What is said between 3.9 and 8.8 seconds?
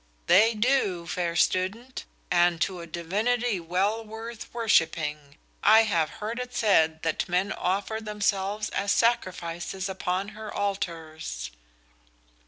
worth worshiping. I have heard it said that men offer themselves